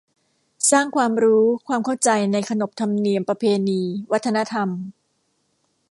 [0.71, 3.81] สร้างความรู้ ความเข้าใจในขนบธรรมเนียม ประเพณี
[4.11, 4.69] วัฒนธรรม